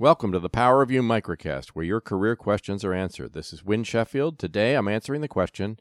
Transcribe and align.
Welcome 0.00 0.32
to 0.32 0.40
the 0.40 0.48
Power 0.48 0.80
of 0.80 0.90
You 0.90 1.02
Microcast, 1.02 1.72
where 1.74 1.84
your 1.84 2.00
career 2.00 2.34
questions 2.34 2.86
are 2.86 2.94
answered. 2.94 3.34
This 3.34 3.52
is 3.52 3.62
Win 3.62 3.84
Sheffield. 3.84 4.38
Today 4.38 4.74
I'm 4.74 4.88
answering 4.88 5.20
the 5.20 5.28
question 5.28 5.78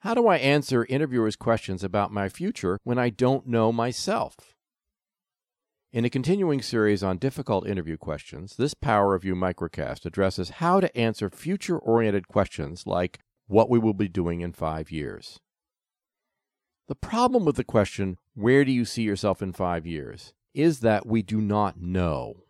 How 0.00 0.12
do 0.12 0.26
I 0.26 0.36
answer 0.36 0.84
interviewers' 0.84 1.34
questions 1.34 1.82
about 1.82 2.12
my 2.12 2.28
future 2.28 2.78
when 2.84 2.98
I 2.98 3.08
don't 3.08 3.46
know 3.46 3.72
myself? 3.72 4.54
In 5.94 6.04
a 6.04 6.10
continuing 6.10 6.60
series 6.60 7.02
on 7.02 7.16
difficult 7.16 7.66
interview 7.66 7.96
questions, 7.96 8.56
this 8.56 8.74
Power 8.74 9.14
of 9.14 9.24
You 9.24 9.34
Microcast 9.34 10.04
addresses 10.04 10.50
how 10.60 10.78
to 10.80 10.94
answer 10.94 11.30
future 11.30 11.78
oriented 11.78 12.28
questions 12.28 12.86
like 12.86 13.18
what 13.46 13.70
we 13.70 13.78
will 13.78 13.94
be 13.94 14.08
doing 14.08 14.42
in 14.42 14.52
five 14.52 14.90
years. 14.90 15.40
The 16.86 16.96
problem 16.96 17.46
with 17.46 17.56
the 17.56 17.64
question, 17.64 18.18
Where 18.34 18.66
do 18.66 18.72
you 18.72 18.84
see 18.84 19.04
yourself 19.04 19.40
in 19.40 19.54
five 19.54 19.86
years? 19.86 20.34
is 20.52 20.80
that 20.80 21.06
we 21.06 21.20
do 21.22 21.40
not 21.40 21.80
know. 21.80 22.43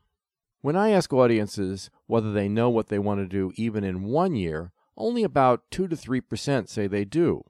When 0.64 0.76
I 0.76 0.92
ask 0.92 1.12
audiences 1.12 1.90
whether 2.06 2.32
they 2.32 2.48
know 2.48 2.70
what 2.70 2.88
they 2.88 2.98
want 2.98 3.20
to 3.20 3.26
do 3.26 3.52
even 3.54 3.84
in 3.84 4.04
one 4.04 4.34
year, 4.34 4.72
only 4.96 5.22
about 5.22 5.70
2 5.70 5.88
to 5.88 5.94
3% 5.94 6.70
say 6.70 6.86
they 6.86 7.04
do. 7.04 7.44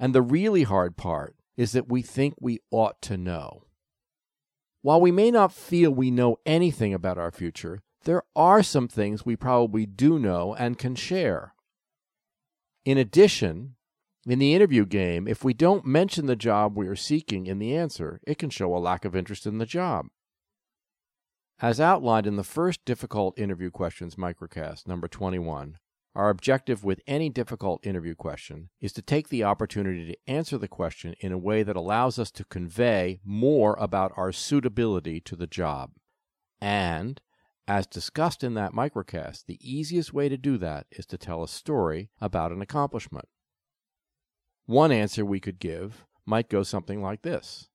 And 0.00 0.14
the 0.14 0.22
really 0.22 0.62
hard 0.62 0.96
part 0.96 1.36
is 1.58 1.72
that 1.72 1.90
we 1.90 2.00
think 2.00 2.36
we 2.40 2.60
ought 2.70 3.02
to 3.02 3.18
know. 3.18 3.64
While 4.80 4.98
we 4.98 5.12
may 5.12 5.30
not 5.30 5.52
feel 5.52 5.90
we 5.90 6.10
know 6.10 6.38
anything 6.46 6.94
about 6.94 7.18
our 7.18 7.30
future, 7.30 7.82
there 8.04 8.22
are 8.34 8.62
some 8.62 8.88
things 8.88 9.26
we 9.26 9.36
probably 9.36 9.84
do 9.84 10.18
know 10.18 10.54
and 10.54 10.78
can 10.78 10.94
share. 10.94 11.52
In 12.86 12.96
addition, 12.96 13.74
in 14.26 14.38
the 14.38 14.54
interview 14.54 14.86
game, 14.86 15.28
if 15.28 15.44
we 15.44 15.52
don't 15.52 15.84
mention 15.84 16.24
the 16.24 16.34
job 16.34 16.78
we 16.78 16.88
are 16.88 16.96
seeking 16.96 17.46
in 17.46 17.58
the 17.58 17.76
answer, 17.76 18.20
it 18.26 18.38
can 18.38 18.48
show 18.48 18.74
a 18.74 18.78
lack 18.78 19.04
of 19.04 19.14
interest 19.14 19.46
in 19.46 19.58
the 19.58 19.66
job. 19.66 20.06
As 21.60 21.80
outlined 21.80 22.28
in 22.28 22.36
the 22.36 22.44
first 22.44 22.84
difficult 22.84 23.36
interview 23.36 23.72
questions 23.72 24.14
microcast, 24.14 24.86
number 24.86 25.08
21, 25.08 25.78
our 26.14 26.30
objective 26.30 26.84
with 26.84 27.00
any 27.04 27.28
difficult 27.30 27.84
interview 27.84 28.14
question 28.14 28.68
is 28.80 28.92
to 28.92 29.02
take 29.02 29.28
the 29.28 29.42
opportunity 29.42 30.06
to 30.06 30.32
answer 30.32 30.56
the 30.56 30.68
question 30.68 31.16
in 31.18 31.32
a 31.32 31.38
way 31.38 31.64
that 31.64 31.74
allows 31.74 32.16
us 32.16 32.30
to 32.30 32.44
convey 32.44 33.18
more 33.24 33.74
about 33.80 34.12
our 34.16 34.30
suitability 34.30 35.20
to 35.20 35.34
the 35.34 35.48
job. 35.48 35.90
And, 36.60 37.20
as 37.66 37.88
discussed 37.88 38.44
in 38.44 38.54
that 38.54 38.72
microcast, 38.72 39.46
the 39.46 39.58
easiest 39.60 40.12
way 40.12 40.28
to 40.28 40.36
do 40.36 40.58
that 40.58 40.86
is 40.92 41.06
to 41.06 41.18
tell 41.18 41.42
a 41.42 41.48
story 41.48 42.10
about 42.20 42.52
an 42.52 42.62
accomplishment. 42.62 43.26
One 44.66 44.92
answer 44.92 45.24
we 45.24 45.40
could 45.40 45.58
give 45.58 46.06
might 46.24 46.48
go 46.48 46.62
something 46.62 47.02
like 47.02 47.22
this 47.22 47.68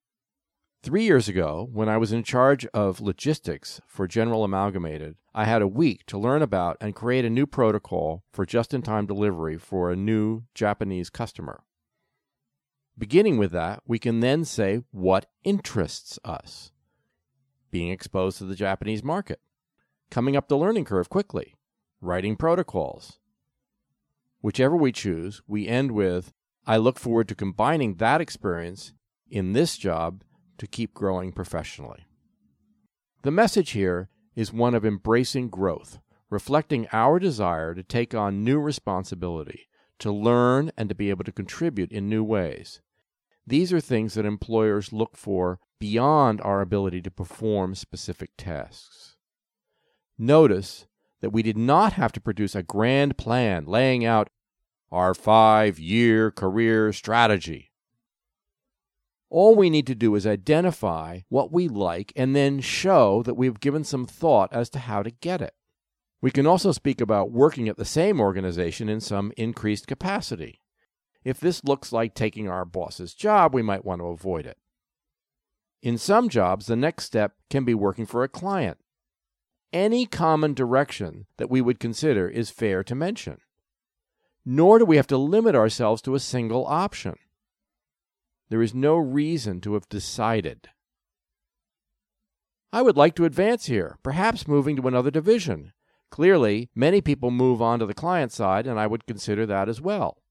Three 0.83 1.05
years 1.05 1.29
ago, 1.29 1.69
when 1.71 1.87
I 1.87 1.95
was 1.95 2.11
in 2.11 2.23
charge 2.23 2.65
of 2.73 2.99
logistics 2.99 3.79
for 3.87 4.05
General 4.05 4.43
Amalgamated, 4.43 5.15
I 5.33 5.45
had 5.45 5.61
a 5.61 5.67
week 5.67 6.05
to 6.07 6.17
learn 6.17 6.41
about 6.41 6.75
and 6.81 6.93
create 6.93 7.23
a 7.23 7.29
new 7.29 7.45
protocol 7.45 8.25
for 8.33 8.45
just 8.45 8.73
in 8.73 8.81
time 8.81 9.05
delivery 9.05 9.57
for 9.57 9.89
a 9.89 9.95
new 9.95 10.43
Japanese 10.53 11.09
customer. 11.09 11.63
Beginning 12.97 13.37
with 13.37 13.51
that, 13.51 13.81
we 13.87 13.97
can 13.97 14.19
then 14.19 14.43
say 14.43 14.81
what 14.91 15.27
interests 15.45 16.19
us. 16.25 16.73
Being 17.71 17.89
exposed 17.89 18.39
to 18.39 18.43
the 18.43 18.53
Japanese 18.53 19.05
market, 19.05 19.39
coming 20.11 20.35
up 20.35 20.49
the 20.49 20.57
learning 20.57 20.83
curve 20.83 21.07
quickly, 21.07 21.55
writing 22.01 22.35
protocols. 22.35 23.19
Whichever 24.41 24.75
we 24.75 24.91
choose, 24.91 25.41
we 25.47 25.65
end 25.65 25.93
with 25.93 26.33
I 26.67 26.75
look 26.75 26.99
forward 26.99 27.29
to 27.29 27.35
combining 27.35 27.95
that 27.95 28.19
experience 28.19 28.91
in 29.29 29.53
this 29.53 29.77
job 29.77 30.25
to 30.63 30.67
keep 30.67 30.93
growing 30.93 31.33
professionally. 31.33 32.05
The 33.23 33.31
message 33.31 33.71
here 33.71 34.07
is 34.33 34.53
one 34.53 34.73
of 34.73 34.85
embracing 34.85 35.49
growth, 35.49 35.99
reflecting 36.29 36.87
our 36.93 37.19
desire 37.19 37.75
to 37.75 37.83
take 37.83 38.15
on 38.15 38.45
new 38.45 38.61
responsibility, 38.61 39.67
to 39.99 40.09
learn, 40.09 40.71
and 40.77 40.87
to 40.87 40.95
be 40.95 41.09
able 41.09 41.25
to 41.25 41.33
contribute 41.33 41.91
in 41.91 42.07
new 42.07 42.23
ways. 42.23 42.79
These 43.45 43.73
are 43.73 43.81
things 43.81 44.13
that 44.13 44.25
employers 44.25 44.93
look 44.93 45.17
for 45.17 45.59
beyond 45.81 46.39
our 46.39 46.61
ability 46.61 47.01
to 47.01 47.11
perform 47.11 47.75
specific 47.75 48.29
tasks. 48.37 49.17
Notice 50.17 50.87
that 51.19 51.31
we 51.31 51.43
did 51.43 51.57
not 51.57 51.93
have 51.93 52.13
to 52.13 52.21
produce 52.21 52.55
a 52.55 52.63
grand 52.63 53.17
plan 53.17 53.65
laying 53.65 54.05
out 54.05 54.29
our 54.93 55.13
five 55.13 55.77
year 55.77 56.31
career 56.31 56.93
strategy. 56.93 57.72
All 59.33 59.55
we 59.55 59.71
need 59.71 59.87
to 59.87 59.95
do 59.95 60.13
is 60.13 60.27
identify 60.27 61.21
what 61.27 61.51
we 61.51 61.67
like 61.67 62.13
and 62.15 62.35
then 62.35 62.61
show 62.61 63.23
that 63.23 63.33
we've 63.33 63.59
given 63.59 63.83
some 63.83 64.05
thought 64.05 64.53
as 64.53 64.69
to 64.69 64.77
how 64.77 65.01
to 65.01 65.09
get 65.09 65.41
it. 65.41 65.55
We 66.21 66.29
can 66.29 66.45
also 66.45 66.71
speak 66.71 67.01
about 67.01 67.31
working 67.31 67.67
at 67.67 67.75
the 67.75 67.83
same 67.83 68.21
organization 68.21 68.89
in 68.89 68.99
some 68.99 69.33
increased 69.35 69.87
capacity. 69.87 70.61
If 71.23 71.39
this 71.39 71.63
looks 71.63 71.91
like 71.91 72.13
taking 72.13 72.47
our 72.47 72.63
boss's 72.63 73.15
job, 73.15 73.55
we 73.55 73.63
might 73.63 73.83
want 73.83 74.01
to 74.01 74.05
avoid 74.05 74.45
it. 74.45 74.59
In 75.81 75.97
some 75.97 76.29
jobs, 76.29 76.67
the 76.67 76.75
next 76.75 77.05
step 77.05 77.33
can 77.49 77.65
be 77.65 77.73
working 77.73 78.05
for 78.05 78.23
a 78.23 78.29
client. 78.29 78.77
Any 79.73 80.05
common 80.05 80.53
direction 80.53 81.25
that 81.37 81.49
we 81.49 81.59
would 81.59 81.79
consider 81.79 82.29
is 82.29 82.51
fair 82.51 82.83
to 82.83 82.93
mention. 82.93 83.39
Nor 84.45 84.77
do 84.77 84.85
we 84.85 84.97
have 84.97 85.07
to 85.07 85.17
limit 85.17 85.55
ourselves 85.55 86.03
to 86.03 86.13
a 86.13 86.19
single 86.19 86.67
option. 86.67 87.15
There 88.49 88.61
is 88.61 88.73
no 88.73 88.97
reason 88.97 89.61
to 89.61 89.73
have 89.73 89.89
decided. 89.89 90.69
I 92.71 92.81
would 92.81 92.97
like 92.97 93.15
to 93.15 93.25
advance 93.25 93.67
here, 93.67 93.97
perhaps 94.03 94.47
moving 94.47 94.75
to 94.77 94.87
another 94.87 95.11
division. 95.11 95.73
Clearly, 96.09 96.69
many 96.75 97.01
people 97.01 97.31
move 97.31 97.61
on 97.61 97.79
to 97.79 97.85
the 97.85 97.93
client 97.93 98.31
side, 98.31 98.67
and 98.67 98.79
I 98.79 98.87
would 98.87 99.05
consider 99.05 99.45
that 99.45 99.69
as 99.69 99.81
well. 99.81 100.23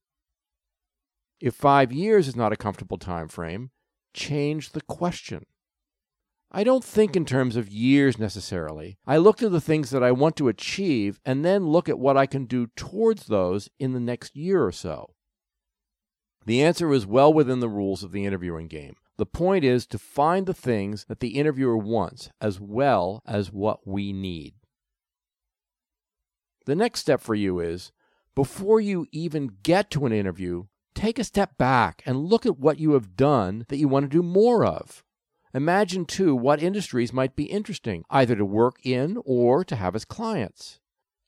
If 1.41 1.55
five 1.55 1.93
years 1.93 2.29
is 2.29 2.37
not 2.37 2.53
a 2.53 2.57
comfortable 2.57 2.99
time 2.99 3.29
frame, 3.29 3.71
change 4.15 4.71
the 4.71 4.81
question. 4.83 5.47
I 6.53 6.65
don't 6.65 6.85
think 6.85 7.17
in 7.17 7.25
terms 7.25 7.57
of 7.57 7.71
years 7.71 8.19
necessarily. 8.19 8.99
I 9.07 9.17
look 9.17 9.39
to 9.39 9.49
the 9.49 9.61
things 9.61 9.91
that 9.91 10.03
I 10.03 10.13
want 10.13 10.37
to 10.37 10.49
achieve 10.49 11.19
and 11.25 11.45
then 11.45 11.69
look 11.69 11.89
at 11.89 11.99
what 11.99 12.17
I 12.17 12.27
can 12.27 12.45
do 12.45 12.67
towards 12.77 13.27
those 13.27 13.71
in 13.79 13.93
the 13.93 14.01
next 14.01 14.37
year 14.37 14.65
or 14.65 14.71
so. 14.71 15.15
The 16.45 16.63
answer 16.63 16.93
is 16.93 17.07
well 17.07 17.33
within 17.33 17.61
the 17.61 17.69
rules 17.69 18.03
of 18.03 18.13
the 18.13 18.25
interviewing 18.25 18.69
game. 18.69 18.97
The 19.17 19.27
point 19.27 19.65
is 19.65 19.87
to 19.87 19.99
find 19.99 20.47
the 20.47 20.55
things 20.55 21.05
that 21.05 21.21
the 21.21 21.39
interviewer 21.39 21.77
wants 21.77 22.31
as 22.41 22.59
well 22.59 23.23
as 23.27 23.53
what 23.53 23.87
we 23.87 24.13
need. 24.13 24.55
The 26.67 26.75
next 26.75 27.01
step 27.01 27.21
for 27.21 27.35
you 27.35 27.61
is 27.61 27.93
before 28.35 28.81
you 28.81 29.07
even 29.13 29.59
get 29.63 29.91
to 29.91 30.07
an 30.07 30.13
interview, 30.13 30.65
take 30.95 31.19
a 31.19 31.25
step 31.25 31.59
back 31.59 32.03
and 32.07 32.25
look 32.25 32.47
at 32.47 32.59
what 32.59 32.79
you 32.79 32.93
have 32.93 33.17
done 33.17 33.67
that 33.69 33.77
you 33.77 33.89
want 33.89 34.05
to 34.05 34.17
do 34.17 34.23
more 34.23 34.65
of. 34.65 35.05
Imagine, 35.55 36.07
too, 36.07 36.35
what 36.35 36.63
industries 36.63 37.13
might 37.13 37.37
be 37.37 37.45
interesting, 37.45 38.05
either 38.09 38.35
to 38.35 38.45
work 38.45 38.77
in 38.83 39.19
or 39.25 39.65
to 39.65 39.77
have 39.77 39.95
as 39.95 40.07
clients. 40.07 40.81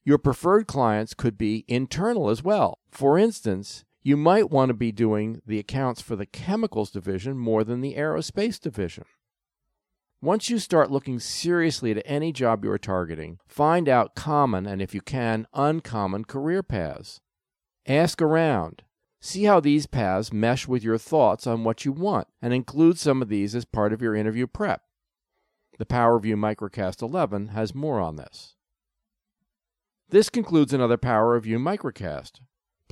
Your 0.02 0.18
preferred 0.18 0.66
clients 0.66 1.12
could 1.12 1.36
be 1.36 1.64
internal 1.68 2.30
as 2.30 2.42
well. 2.42 2.78
For 2.90 3.18
instance, 3.18 3.84
you 4.04 4.18
might 4.18 4.50
want 4.50 4.68
to 4.68 4.74
be 4.74 4.92
doing 4.92 5.40
the 5.46 5.58
accounts 5.58 6.02
for 6.02 6.14
the 6.14 6.26
chemicals 6.26 6.90
division 6.90 7.38
more 7.38 7.64
than 7.64 7.80
the 7.80 7.94
aerospace 7.94 8.60
division. 8.60 9.04
Once 10.20 10.50
you 10.50 10.58
start 10.58 10.90
looking 10.90 11.18
seriously 11.18 11.90
at 11.90 12.02
any 12.04 12.30
job 12.30 12.64
you 12.64 12.70
are 12.70 12.78
targeting, 12.78 13.38
find 13.46 13.88
out 13.88 14.14
common 14.14 14.66
and, 14.66 14.82
if 14.82 14.94
you 14.94 15.00
can, 15.00 15.46
uncommon 15.54 16.24
career 16.24 16.62
paths. 16.62 17.20
Ask 17.86 18.20
around. 18.20 18.82
See 19.20 19.44
how 19.44 19.58
these 19.58 19.86
paths 19.86 20.32
mesh 20.32 20.68
with 20.68 20.84
your 20.84 20.98
thoughts 20.98 21.46
on 21.46 21.64
what 21.64 21.86
you 21.86 21.92
want, 21.92 22.28
and 22.42 22.52
include 22.52 22.98
some 22.98 23.22
of 23.22 23.30
these 23.30 23.54
as 23.54 23.64
part 23.64 23.92
of 23.94 24.02
your 24.02 24.14
interview 24.14 24.46
prep. 24.46 24.82
The 25.78 25.86
Power 25.86 26.16
of 26.16 26.26
You 26.26 26.36
Microcast 26.36 27.00
11 27.00 27.48
has 27.48 27.74
more 27.74 28.00
on 28.00 28.16
this. 28.16 28.54
This 30.10 30.28
concludes 30.28 30.74
another 30.74 30.98
Power 30.98 31.36
of 31.36 31.46
You 31.46 31.58
Microcast. 31.58 32.40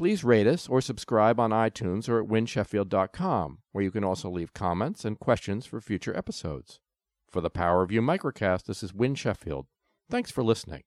Please 0.03 0.25
rate 0.25 0.49
us 0.49 0.69
or 0.69 0.81
subscribe 0.81 1.39
on 1.39 1.51
iTunes 1.53 2.09
or 2.09 2.21
at 2.21 2.29
winsheffield.com, 2.29 3.59
where 3.71 3.85
you 3.85 3.93
can 3.93 4.03
also 4.03 4.29
leave 4.29 4.53
comments 4.53 5.05
and 5.05 5.17
questions 5.17 5.65
for 5.65 5.81
future 5.81 6.13
episodes. 6.17 6.81
For 7.31 7.41
the 7.41 7.51
Power 7.51 7.85
of 7.85 7.93
You 7.93 8.03
Microcast, 8.03 8.65
this 8.65 8.83
is 8.83 8.93
Win 8.93 9.15
Sheffield. 9.15 9.67
Thanks 10.11 10.33
for 10.33 10.43
listening. 10.43 10.83